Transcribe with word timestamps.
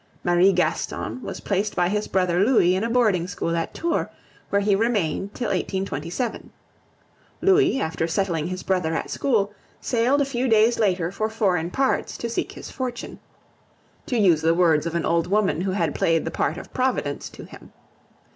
Marie 0.23 0.51
Gaston 0.51 1.21
was 1.21 1.41
placed 1.41 1.75
by 1.75 1.87
his 1.87 2.07
brother 2.07 2.39
Louis 2.43 2.73
in 2.75 2.83
a 2.83 2.89
boarding 2.89 3.27
school 3.27 3.55
at 3.55 3.71
Tours, 3.75 4.07
where 4.49 4.63
he 4.63 4.75
remained 4.75 5.35
till 5.35 5.49
1827. 5.49 6.49
Louis, 7.39 7.79
after 7.79 8.07
settling 8.07 8.47
his 8.47 8.63
brother 8.63 8.95
at 8.95 9.11
school, 9.11 9.51
sailed 9.79 10.19
a 10.19 10.25
few 10.25 10.47
days 10.47 10.79
later 10.79 11.11
for 11.11 11.29
foreign 11.29 11.69
parts 11.69 12.17
"to 12.17 12.31
seek 12.31 12.53
his 12.53 12.71
fortune," 12.71 13.19
to 14.07 14.17
use 14.17 14.41
the 14.41 14.55
words 14.55 14.87
of 14.87 14.95
an 14.95 15.05
old 15.05 15.27
woman 15.27 15.61
who 15.61 15.71
had 15.73 15.93
played 15.93 16.25
the 16.25 16.31
part 16.31 16.57
of 16.57 16.73
Providence 16.73 17.29
to 17.29 17.43
him. 17.43 17.71